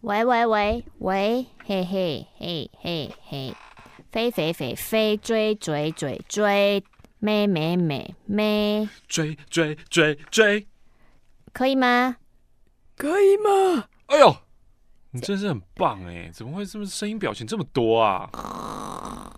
[0.00, 3.54] 喂喂喂喂，嘿嘿嘿嘿嘿，
[4.10, 6.82] 飞飞飞飞，追追追追，
[7.20, 10.66] 妹妹妹妹，追追追追，
[11.52, 12.16] 可以吗？
[12.96, 13.84] 可以吗？
[14.06, 14.36] 哎呦，
[15.12, 16.28] 你真是很棒哎！
[16.32, 18.28] 怎么会这么声音表情这么多啊？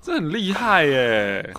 [0.02, 1.52] 这很厉害耶，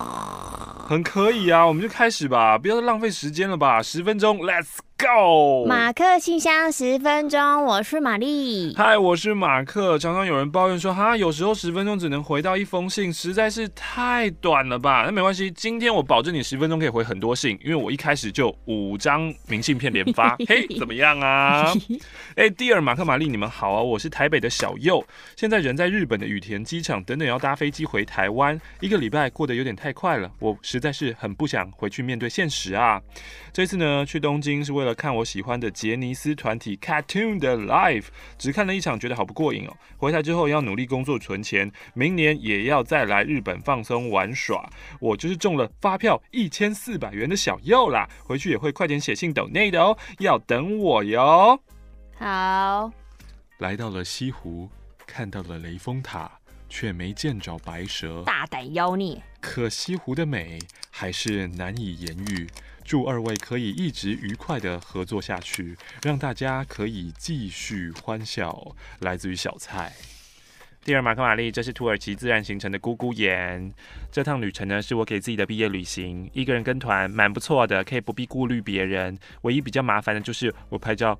[0.86, 1.66] 很可以啊！
[1.66, 4.83] 我们就开始吧，不要再浪费时间了吧，十分钟，Let's。
[4.96, 5.66] Go！
[5.66, 8.72] 马克信箱十分钟，我是玛丽。
[8.76, 9.98] 嗨，我是马克。
[9.98, 15.02] 常常有人抱怨说，哈，有时候十分钟只能回到一封信，实在是太短了吧？
[15.04, 20.36] 那没关系，今天我保证你十分钟可以回很多信，因为我一开始就五张明信片连发。
[20.46, 21.72] 嘿，怎么样啊？
[22.36, 23.82] 哎，Dear 马克、玛丽，你们好啊！
[23.82, 25.04] 我是台北的小右，
[25.36, 28.58] 现在人在日本的羽田机场，等等要搭飞机回台湾。
[28.80, 33.02] 一个礼拜过得有点太快了，我实在是很不想回去面对现实啊。
[33.52, 34.94] 这次呢，去东京是为了。
[34.94, 38.04] 看我喜欢的杰尼斯团体 Cartoon 的 Live，
[38.38, 39.76] 只看了一场，觉得好不过瘾哦。
[39.96, 44.70] 回台之后要努力工作存钱，明年也要再来日本放松玩耍。
[45.00, 51.58] 我就是中了发票一千四百元的小右啦，回去也会快点写信 donate 的哦，要等我哟。
[52.16, 52.92] 好，
[53.58, 54.68] 来到了西湖，
[55.06, 56.30] 看到了雷峰塔，
[56.68, 59.20] 却没见着白蛇，大胆妖孽！
[59.40, 60.58] 可西湖的美
[60.90, 62.46] 还是难以言喻。
[62.84, 68.76] 祝二位可以一直愉快的合作下去，让大家可以继续欢笑。
[69.00, 69.90] 来自于小蔡。
[70.84, 73.72] 第二，马克玛丽，这是土耳其自然形成的姑姑岩。
[74.12, 79.18] 这趟旅程呢，是我给自己的毕业旅行，一个人跟团，蛮不错的，可以不必顾虑别人。
[79.42, 81.18] 唯一比较麻烦的就是我拍照。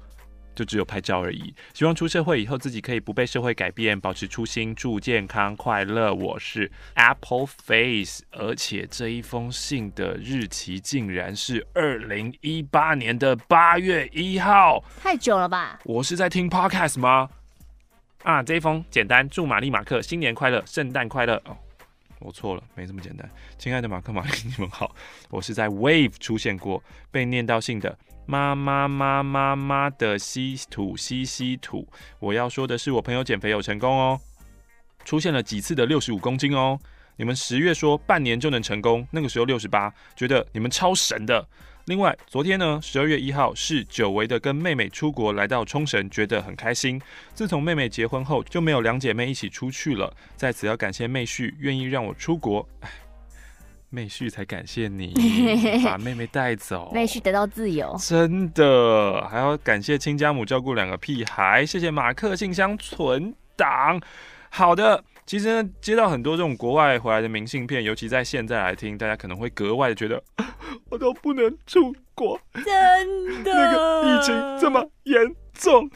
[0.54, 1.54] 就只有拍照而已。
[1.72, 6.12] 希望出社会以后自己可以不被社会改变，保持初心，祝健康快乐。
[6.14, 15.80] 我是 Apple Face，而且这一封信的日期竟然是二零一八年的八月一号，太久了吧？
[15.84, 17.28] 我是在听 Podcast 吗？
[18.22, 21.34] 啊，这一封简单，祝玛丽马克新年快乐，圣诞快乐。
[21.44, 21.56] 哦，
[22.20, 23.30] 我错了，没这么简单。
[23.58, 24.94] 亲爱的马克玛丽，你们好，
[25.28, 27.98] 我是在 Wave 出现过，被念到信的。
[28.26, 31.86] 妈妈妈妈妈的稀土稀稀土，
[32.18, 34.20] 我要说的是，我朋友减肥有成功哦，
[35.04, 36.78] 出现了几次的六十五公斤哦。
[37.16, 41.46] 你们十月说半年就能成功，那个时候六十八，觉得你们超神的。
[41.84, 46.98] 另外，昨天呢，十二月一号是久违的跟妹妹出国来到冲绳，觉得很开心。
[47.34, 50.10] 自从妹妹结婚后，就没有两姐妹一起出去了。
[50.34, 52.66] 在此要感谢妹婿愿意让我出国。
[53.94, 55.14] 妹婿才感谢你
[55.86, 64.00] 把妹妹带走，妹婿得到自由，真的还要感谢亲家母照顾两个屁孩，谢谢马克信箱存档。
[64.50, 70.20] 好的，其实呢，接到很多这种国外回来的明信片，尤其在现在来听，大家可能会格外的觉得，
[70.90, 75.88] 我都不能出国，真的，那个 疫情这么严重。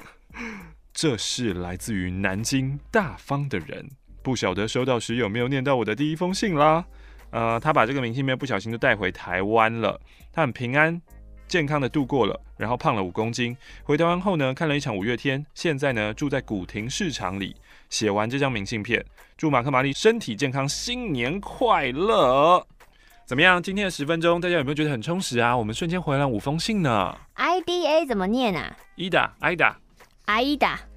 [0.93, 3.89] 这是来自于南京大方的人，
[4.23, 6.85] 不晓得收到时有没有念到我的第一封信啦。
[7.31, 10.01] 呃，他把这个明信片不小心就带回台湾了。
[10.33, 11.01] 他很平安、
[11.47, 13.57] 健康的度过了，然后胖了五公斤。
[13.85, 17.55] 回台湾后呢，看了一场五月天，现在呢住在古亭市场里。
[17.91, 19.05] 写完这张明信片，
[19.37, 22.67] 祝马克玛丽身体健康，新年快乐。
[23.25, 23.63] 怎么样？
[23.63, 25.57] 今天的十分钟，大家有没有觉得很充实啊？
[25.57, 27.15] 我们瞬间回了五封信呢。
[27.35, 30.88] I D A 怎么念啊？Ida，Ida，Ida。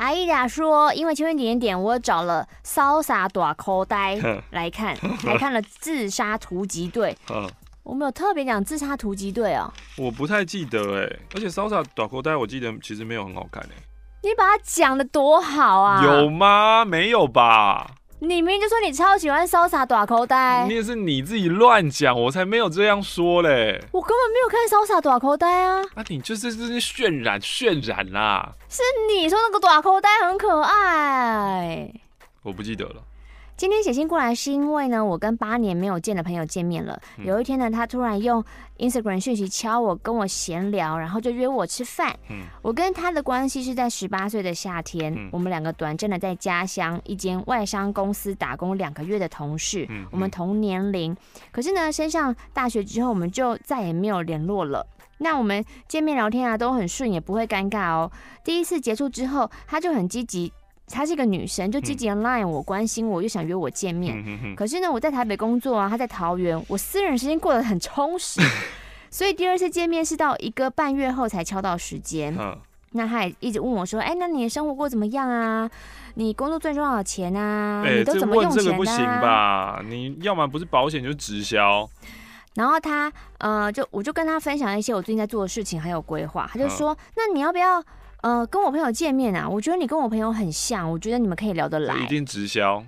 [0.00, 4.18] 阿依达说：“因为前面点点，我找了骚洒短口袋
[4.50, 7.14] 来看， 还看了自杀突击队。
[7.84, 13.76] 我们有特别讲自杀突击队哦，我不太记得哎，而且骚洒短口袋我记得其实没有很好看哎。
[14.22, 16.02] 你把它讲得多好啊？
[16.02, 16.84] 有吗？
[16.86, 17.90] 没有吧？”
[18.22, 23.82] 你明明就说你超喜欢潇洒短口袋，你也是你自己乱讲，我才没有这样说嘞。
[23.92, 25.82] 我根本没有看潇洒短口袋啊！
[25.94, 28.52] 啊，你就是这是渲染渲染啦。
[28.68, 31.90] 是你说那个短口袋很可爱，
[32.42, 33.02] 我不记得了。
[33.60, 36.98] 今天写信过来是因为呢，我跟八年没有见的朋友见面了。
[37.18, 38.42] 嗯、有一天呢，他突然用
[38.78, 42.18] Instagram 讯息敲我，跟我闲聊，然后就约我吃饭。
[42.30, 49.84] 嗯，我跟他的关系是在十八岁的夏天，嗯、我们两个短暂的在家乡一间外商公司打工两个月的同事。
[49.90, 51.14] 嗯，我们同年龄，
[51.52, 54.86] 可是呢，升上大学之后，我们就再也没有联络了。
[55.18, 58.10] 那我们见面聊天啊，都很顺，也不会尴尬哦。
[58.42, 60.50] 第一次结束之后，他就很积极。
[60.90, 64.22] 她是一个女生，就积极 line 我，关心我，又想约我见面。
[64.26, 68.40] 嗯、可是呢，我在台北工作啊，她在桃园，我私人时间过得很充实，
[69.10, 72.36] 所以第二次见面是到一个半月后才敲到时间。
[72.38, 72.56] 嗯、
[72.92, 75.70] 那她也一直问我说：“哎、欸，那你的生活过怎么样啊？
[76.14, 77.82] 你工作赚多少钱啊？
[77.84, 79.80] 欸、你都怎么用钱的、啊？”这个不行吧？
[79.88, 81.88] 你要么不是保险就是直销。
[82.54, 87.80] 然后他呃，就我就跟他分享一些我最近在做的事情还有规划，他就说，那你要不要
[88.22, 89.48] 呃跟我朋友见面啊？
[89.48, 91.96] 我觉得你跟我朋友很像，我觉得你们可以聊得来。
[91.96, 92.84] 一定直销。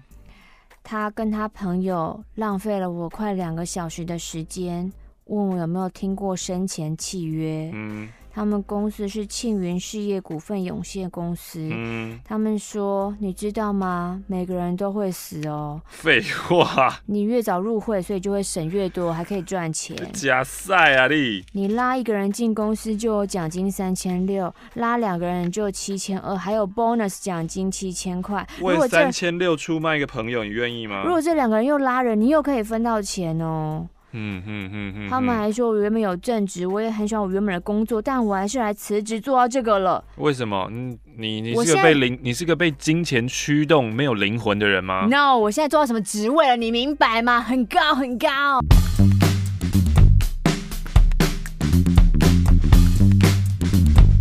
[0.82, 4.92] 他跟他朋友浪费了我快两个小时的时间，
[5.26, 7.70] 问我有没有听过生前契约。
[7.72, 8.08] 嗯。
[8.34, 11.68] 他们公司是庆云事业股份有限公司。
[11.70, 14.22] 嗯，他们说，你知道吗？
[14.26, 15.80] 每个人都会死哦。
[15.88, 16.98] 废话。
[17.06, 19.96] 你越早入会，所以就会省越多，还可以赚钱。
[20.12, 21.44] 假赛啊你！
[21.52, 28.46] 你拉一个人进公司就有奖金三千六，拉两个人就七千二，还有 bonus 奖金七千块。
[28.60, 31.02] 为三千六出卖一个朋友，你愿意吗？
[31.04, 33.86] 如果这两个人又拉人，你又可以分到钱哦。
[34.14, 40.04] 嗯嗯嗯嗯，他们还说我原本有正职，我也很喜欢我原本的工作，但我还是来辞职做到这个了。
[40.16, 40.68] 为什么？
[40.70, 46.56] 你你你是个被灵，你是个被金钱驱动、没有灵魂的人吗？No，我现在做到什么职位了？
[46.56, 47.40] 你明白吗？
[47.40, 48.28] 很高很高。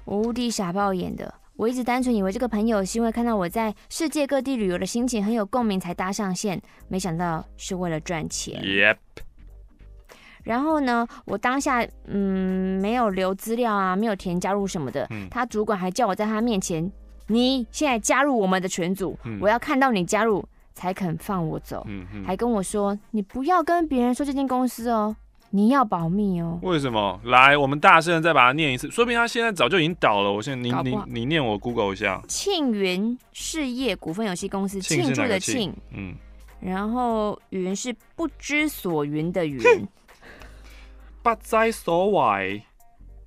[0.06, 8.62] 我无敌傻爆眼的，我一直单纯以为这个朋友是因为看到我在世界各地旅游的心情很有共鸣才搭上线，没想到是为了赚钱。
[8.62, 8.98] Yep。
[10.44, 15.08] 然后呢，我当下嗯没有留资料啊，没有填加入什么的。
[15.12, 16.92] 嗯、他主管还叫我在他面前，
[17.28, 20.44] 你现在加入我们的群组，嗯、我要看到你加入
[20.74, 21.86] 才肯放我走。
[22.26, 25.16] 还跟我说，你不要跟别人说这间公司哦，
[25.52, 26.60] 你要保密哦。
[26.64, 27.20] 为什么？
[27.26, 30.32] 来，我们大声的再把它念一次，说不定他现在早就已经倒了。
[30.32, 36.16] 我现在你你你念我 Google 一下，庆云事业股份有限公司，庆祝的庆，嗯，
[36.60, 39.62] 然后云是不知所云的云。
[41.24, 42.64] 不知所谓，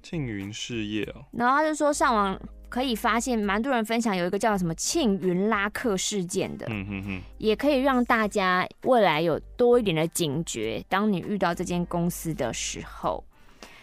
[0.03, 1.25] 庆云事业哦。
[1.33, 2.39] 然后他就说，上网
[2.69, 10.85] 可以发现蛮多人分享有一个叫什么庆云拉客事件的，嗯哼哼，也可以让大家未来有多一点的警觉。
[10.89, 13.25] 当你遇到这间公司的时候，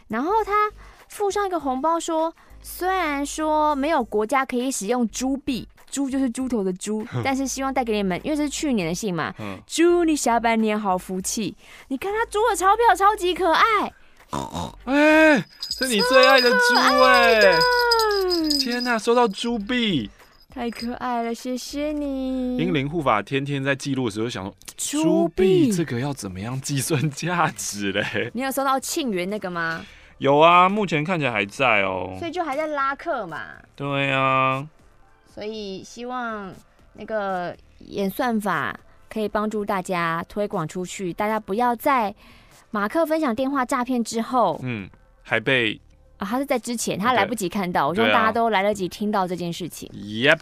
[0.10, 0.70] 然后他
[1.08, 9.34] 附上一个红包说，虽然说没有国家可以使用猪币，猪就是猪头的猪， 但是希望带给你们，因为这是去年的信嘛，
[9.66, 11.56] 祝你下半年好福气。
[11.88, 13.94] 你看他猪的钞票超级可爱。
[14.86, 17.60] 哎、欸，是你最爱的猪哎、欸！
[18.60, 20.10] 天哪，收到猪币，
[20.50, 22.58] 太可爱了，谢谢你。
[22.58, 24.46] 英灵护法天天在记录的时候想
[24.78, 28.32] 说，猪币这个要怎么样计算价值嘞？
[28.34, 29.86] 你有收到庆元那个吗？
[30.20, 33.48] 有啊，目前看起来还在哦、喔，所以就还在拉客嘛。
[33.76, 34.66] 对啊，
[35.34, 36.54] 所以希望
[36.94, 38.74] 那个演算法
[39.10, 42.16] 可以帮助大家推广出去，大家不要再。
[42.72, 44.90] 马克分享电话诈骗之后，嗯，
[45.24, 45.80] 还被
[46.18, 49.90] 啊，他是在之前，他来不及看到，我希望大家都来得及听到这件事情。
[49.94, 50.40] Yep，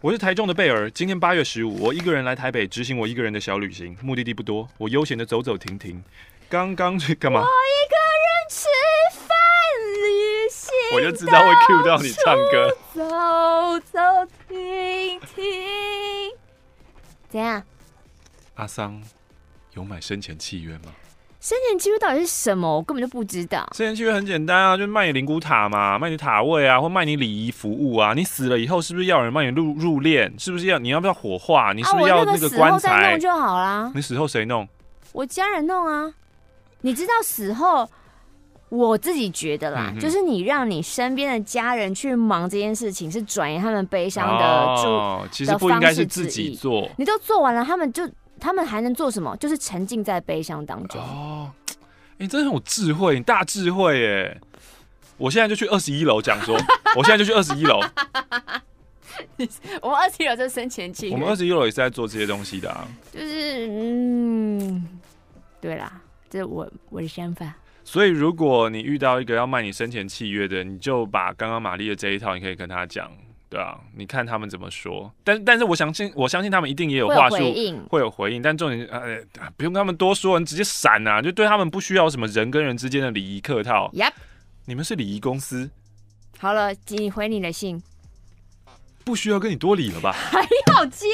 [0.00, 6.02] 我是台中的贝尔，今天八月十五，我一个人来台北执行我一个人的小旅行，目的地不多，我悠闲的走走停停。
[6.48, 7.40] 刚刚去干嘛？
[7.40, 8.66] 我一个人吃
[9.16, 9.28] 饭
[10.02, 12.68] 旅行，我就知道会 cue 到你唱歌。
[12.92, 14.00] 走走
[14.48, 16.32] 停停，
[17.28, 17.62] 怎样？
[18.56, 19.00] 阿桑
[19.74, 20.92] 有买生前契约吗？
[21.40, 22.76] 生前契约到底是什么？
[22.76, 23.68] 我根本就不知道。
[23.74, 28.14] 生前契约很简单啊，就是卖你灵骨塔嘛，卖你塔位啊，或卖你礼仪服务啊。
[28.14, 30.30] 你死了以后，是不是要有人帮你入入殓？
[30.38, 31.72] 是不是要你要不要火化？
[31.72, 32.90] 你是不是要那个棺材？
[32.90, 33.90] 啊、那个弄就好啦。
[33.92, 34.68] 你死后谁弄？
[35.12, 36.14] 我家人弄啊。
[36.82, 37.88] 你知道死后，
[38.68, 46.88] 我自己觉得啦，嗯、就是你让你身边的家人去忙这件事情，是转移他们悲伤的其实不应该是自己做。
[46.98, 48.08] 你都做完了，他们就。
[48.42, 49.36] 他们还能做什么？
[49.36, 51.00] 就是沉浸在悲伤当中。
[51.00, 51.52] 哦，
[52.16, 54.40] 你、欸、真的很有智慧，你大智慧耶！
[55.16, 56.56] 我现在就去二十一楼讲说，
[56.98, 57.78] 我现在就去二十一楼。
[59.80, 61.12] 我们二十一楼就是生前契约。
[61.12, 62.88] 我们二十一楼也是在做这些东西的啊。
[63.12, 64.88] 就是嗯，
[65.60, 67.54] 对啦，这是我我的想法。
[67.84, 73.08] 所以，如果你遇到一个要卖你生前契约的，你就把刚刚玛丽的这一套，你可以跟他讲。
[73.52, 77.36] 对啊，你看他们怎么说，但但是我相信，我相信他们一定也有话术，
[77.90, 78.40] 会有回应。
[78.40, 79.18] 但重点，呃，
[79.58, 83.90] 不用跟他们多说，你直接闪啊，就对他们不需要什么人跟人之间的礼仪客套。
[83.92, 84.12] Yep，
[84.64, 85.70] 你们是礼仪公司。
[86.38, 87.82] 好了，你回你的信，
[89.04, 90.12] 不需要跟你多礼了吧？
[90.12, 90.40] 还
[90.74, 91.08] 要接。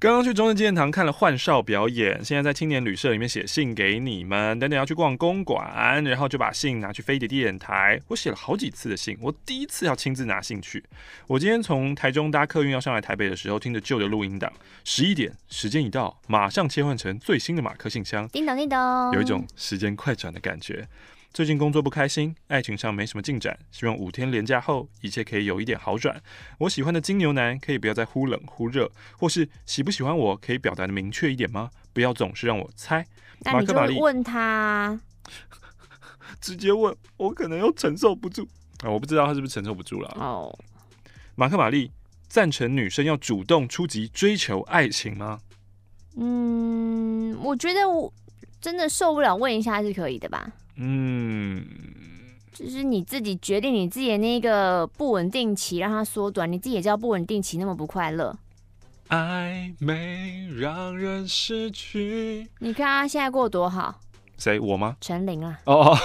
[0.00, 4.58] 刚刚去中正纪念堂看了换少表演，现在在青年旅社里面写信给你们。
[4.58, 7.98] 等等要去逛公馆，然后就把信拿去飞碟电台。
[8.08, 10.84] 我写了好几次的信，我第一次要亲自拿信去。
[11.26, 14.52] 我今天从台中搭客运要上来台北的时候，听着旧的录音档，
[14.84, 18.28] 十一点，时间一到，马上切换成最新的马克信箱。
[18.28, 18.78] 叮咚叮咚，
[19.14, 20.86] 有一种时间快转的感觉。
[21.34, 26.22] 最近工作不开心，爱情上没什么进展，希望五天连假后一切可以有一点好转。
[26.58, 28.88] 我喜欢的金牛男可以不要再忽冷忽热，
[29.18, 31.72] 或是喜不喜欢我可以表达的明确一点吗？
[31.92, 33.04] 不要总是让我猜。
[33.40, 35.00] 那你就问他，
[36.40, 38.46] 直接问我可能又承受不住
[38.84, 38.88] 啊！
[38.88, 40.08] 我不知道他是不是承受不住了。
[40.14, 40.56] 哦，
[41.34, 41.90] 马克玛丽
[42.28, 45.40] 赞成女生要主动出击追求爱情吗？
[46.14, 48.12] 嗯，我觉得我
[48.60, 50.52] 真的受不了，问一下是可以的吧。
[50.76, 51.64] 嗯，
[52.52, 56.50] 就是你自己决定你自己的那个不稳定期，让它缩短。
[56.50, 58.36] 你自己也知道不稳定期那么不快乐。
[59.08, 62.48] 暧昧让人失去。
[62.58, 64.00] 你看他现在过得多好。
[64.38, 64.58] 谁？
[64.58, 64.96] 我吗？
[65.00, 65.60] 陈琳啊。
[65.66, 65.98] 哦哦。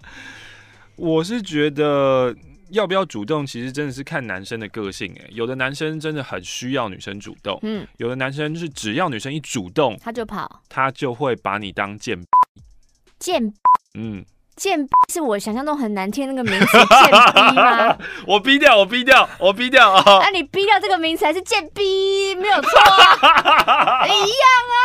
[0.96, 2.34] 我是觉得
[2.70, 5.14] 要不要主动，其实真的是看男生的个性。
[5.20, 7.58] 哎，有的男生真的很需要女生主动。
[7.62, 7.86] 嗯。
[7.98, 12.18] 有的男生就是只要女生一主动，他就跑，他就会把你当贱。
[13.18, 13.52] 贱，
[13.98, 14.24] 嗯，
[14.56, 14.78] 贱
[15.12, 17.96] 是我想象中很难听那个名词，贱逼吗？
[18.26, 20.02] 我逼掉，我逼掉，我逼掉啊！
[20.22, 24.76] 那你逼掉这个名词还是贱逼，没有错啊， 一样啊。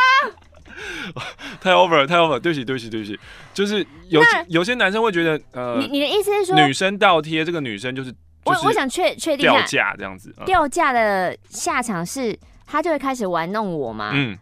[1.60, 3.20] 太 over，太 over，对不起，对不起，对不起。
[3.54, 8.14] 就是有有些男生会觉得，呃，你你的意思是说，女生倒贴这个女生就是，
[8.46, 14.12] 我我想确确定掉价这样子，掉价的下场是他就会开始玩弄我吗？
[14.14, 14.38] 嗯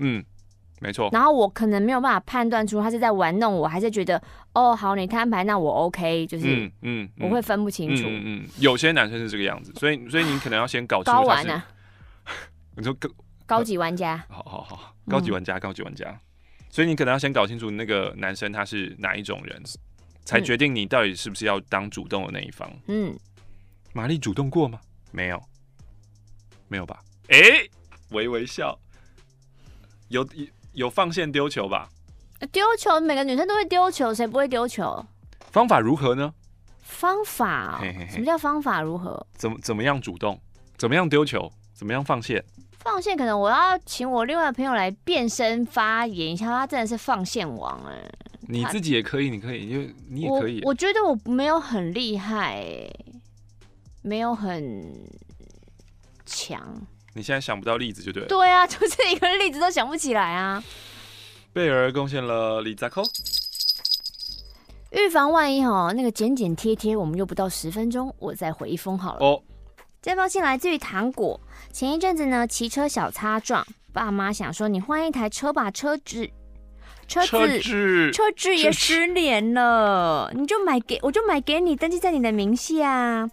[0.00, 0.24] 嗯。
[0.80, 8.02] 没错，然后我可能没有办法判断出他是在玩弄我，还是觉得哦好，你摊牌，那我 OK，就是嗯嗯，我会分不清楚。
[8.06, 11.20] 嗯，嗯，嗯，有些男生是这个样子，所以所以你可能要先搞清楚。
[11.20, 11.64] 高玩啊！
[12.76, 13.08] 你说高
[13.46, 14.22] 高级玩家？
[14.28, 16.18] 好好好，高级玩家，高级玩家。
[16.68, 19.62] 所以你可能要先搞清楚那个男生他是哪一种人，
[20.24, 22.70] 才决定你到底是不是要当主动的那一方。
[22.88, 23.16] 嗯，
[23.92, 24.80] 玛丽主动过吗？
[25.12, 25.40] 没有，
[26.68, 27.00] 没有吧？
[27.28, 27.38] 哎，
[28.10, 28.76] 微微笑，
[30.08, 30.26] 有。
[30.74, 31.88] 有放线丢球吧？
[32.52, 35.04] 丢球，每个女生都会丢球，谁不会丢球？
[35.50, 36.34] 方法如何呢？
[36.82, 39.26] 方法、喔嘿嘿嘿，什么叫方法如何？
[39.36, 40.38] 怎么怎么样主动？
[40.76, 41.50] 怎么样丢球？
[41.72, 42.44] 怎么样放线？
[42.80, 48.14] 放线可能我要请我另外的朋友来变身发言一下，他真的是放线王哎、欸。
[48.46, 50.60] 你自己也可以，你可以，因为你也可以。
[50.64, 53.06] 我，我觉得我没有很厉害、欸，
[54.02, 54.92] 没有很
[56.26, 56.60] 强。
[57.14, 58.28] 你现在想不到例子就对了。
[58.28, 60.62] 对啊， 就是一个例子都想不起来啊。
[61.52, 63.02] 贝尔贡献了李扎扣。
[64.90, 69.26] 预防万一哦，那个剪剪贴贴，我们又不到十分钟，我再回一封好了。
[69.26, 69.42] 哦。
[70.02, 71.40] 这封信来自于糖果。
[71.72, 76.28] 前一阵子呢，骑车小擦撞，爸妈想说你换一台车吧，车子
[77.08, 82.88] 车子车子，车子也失联了，你就买给我就买给你，登记在你的名下。
[82.88, 83.30] 啊，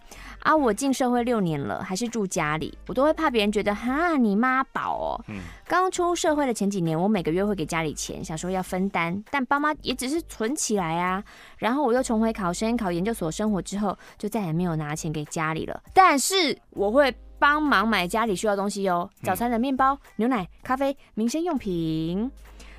[0.56, 5.24] 我进社会六年了，还是住家里，我都会怕别人觉得哈你妈宝哦。
[5.28, 11.22] 嗯，刚出社会的前几年，我每个月会给家里钱，想说要分担，但爸妈也只是存起来啊。
[11.58, 15.82] 然后我又重回考生、考研究所生活之后，就再也没有拿钱给家里了。
[15.94, 22.30] 但是我会帮忙买家里需要东西哦，早餐的面包、牛奶、咖啡、民生用品。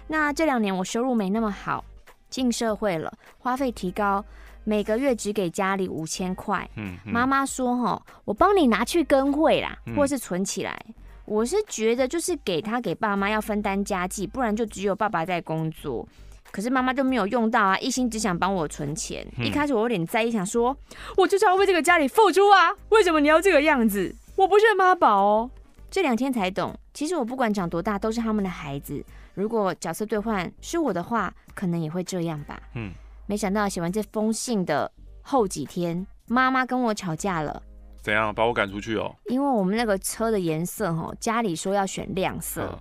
[0.07, 1.83] 那这两年我收入没那么好，
[2.29, 4.23] 进社会了，花费提高。
[4.63, 10.79] 每个月只给家里五千块，嗯，妈妈说哈，我帮你拿去跟会啦，或是存起来。
[11.25, 16.07] 我是觉得就是给他给爸妈要分担家计，不然就只有爸爸在工作，
[16.51, 19.25] 可是妈妈就没有用到啊，一心只想帮我存钱。
[19.37, 20.75] 一开始我有点在意，想说
[21.15, 24.13] 我就是要为这个家里付出啊，为什么你要这个样子？
[24.35, 25.49] 我不是妈宝哦。
[25.89, 29.01] 这两天才懂，其实我不管长多大都是他们的孩子，
[29.35, 32.59] 如果角色兑换是我的话，可能也会这样吧。
[32.75, 32.91] 嗯。
[33.25, 37.61] 没想到写完这封信的后几天，妈妈跟我吵架了。
[38.01, 39.15] 怎样把我赶出去哦？
[39.27, 42.77] 因为我们那个车的颜色，家里说要选亮色，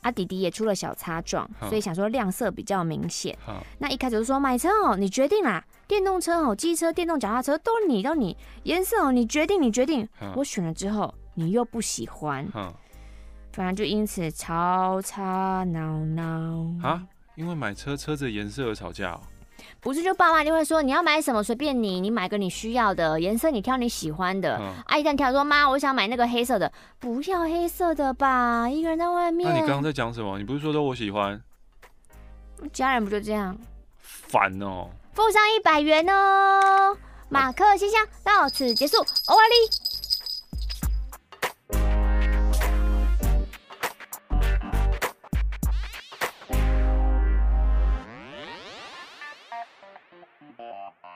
[0.00, 3.38] 啊，弟弟也出了小擦撞，所以想说亮色比较明显。
[3.78, 10.08] 那一开始就说买车哦，你决定啦，电动车哦，机车、电动脚踏车都你都你，颜色哦，你决定，你决定。
[10.34, 12.44] 我选了之后，你又不喜欢，
[13.52, 15.22] 反正就因此吵吵
[15.66, 17.06] 闹闹啊。
[17.36, 19.20] 因为买车车子颜色而吵架哦。
[19.80, 24.58] 不是，就爸妈就会说你要买什么随便你，你买个你需要的颜色，你挑你喜欢的。
[24.60, 29.48] 嗯、阿姨在挑说妈，我想买那个黑色的，不要黑色的吧，一个人在外面。
[29.48, 30.38] 那你刚刚在讲什么？
[30.38, 31.40] 你不是说都我喜欢？
[32.72, 33.56] 家人不就这样？
[34.00, 34.88] 烦哦！
[35.14, 36.96] 附上一百元哦，
[37.28, 39.87] 马克信箱到此结束，欧瓦利。
[50.58, 51.07] Uh-huh.